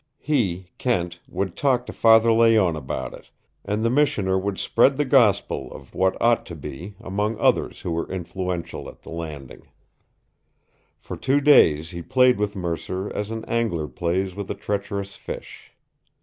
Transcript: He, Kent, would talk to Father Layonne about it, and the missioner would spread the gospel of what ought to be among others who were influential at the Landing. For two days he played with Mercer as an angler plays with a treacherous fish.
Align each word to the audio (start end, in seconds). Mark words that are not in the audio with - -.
He, 0.17 0.71
Kent, 0.79 1.19
would 1.27 1.55
talk 1.55 1.85
to 1.85 1.93
Father 1.93 2.31
Layonne 2.33 2.75
about 2.75 3.13
it, 3.13 3.29
and 3.63 3.83
the 3.85 3.89
missioner 3.91 4.35
would 4.35 4.57
spread 4.57 4.97
the 4.97 5.05
gospel 5.05 5.71
of 5.71 5.93
what 5.93 6.19
ought 6.19 6.43
to 6.47 6.55
be 6.55 6.95
among 6.99 7.37
others 7.37 7.81
who 7.81 7.91
were 7.91 8.11
influential 8.11 8.89
at 8.89 9.03
the 9.03 9.11
Landing. 9.11 9.67
For 10.99 11.15
two 11.15 11.39
days 11.39 11.91
he 11.91 12.01
played 12.01 12.39
with 12.39 12.55
Mercer 12.55 13.13
as 13.13 13.29
an 13.29 13.45
angler 13.45 13.87
plays 13.87 14.33
with 14.33 14.49
a 14.49 14.55
treacherous 14.55 15.15
fish. 15.15 15.71